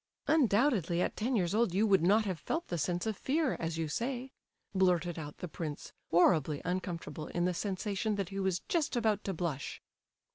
"Undoubtedly, 0.25 0.99
at 0.99 1.15
ten 1.15 1.35
years 1.35 1.53
old 1.53 1.75
you 1.75 1.85
would 1.85 2.01
not 2.01 2.25
have 2.25 2.39
felt 2.39 2.69
the 2.69 2.77
sense 2.79 3.05
of 3.05 3.15
fear, 3.15 3.53
as 3.59 3.77
you 3.77 3.87
say," 3.87 4.31
blurted 4.73 5.19
out 5.19 5.37
the 5.37 5.47
prince, 5.47 5.93
horribly 6.09 6.59
uncomfortable 6.65 7.27
in 7.27 7.45
the 7.45 7.53
sensation 7.53 8.15
that 8.15 8.29
he 8.29 8.39
was 8.39 8.61
just 8.61 8.95
about 8.95 9.23
to 9.23 9.31
blush. 9.31 9.79